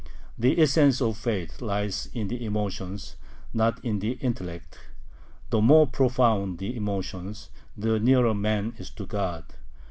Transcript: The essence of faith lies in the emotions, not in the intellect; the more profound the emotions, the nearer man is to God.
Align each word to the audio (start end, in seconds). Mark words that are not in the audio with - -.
The 0.35 0.59
essence 0.59 0.99
of 0.99 1.15
faith 1.15 1.61
lies 1.61 2.09
in 2.11 2.27
the 2.27 2.43
emotions, 2.43 3.17
not 3.53 3.79
in 3.85 3.99
the 3.99 4.13
intellect; 4.13 4.79
the 5.51 5.61
more 5.61 5.85
profound 5.85 6.57
the 6.57 6.75
emotions, 6.75 7.51
the 7.77 7.99
nearer 7.99 8.33
man 8.33 8.73
is 8.79 8.89
to 8.95 9.05
God. 9.05 9.43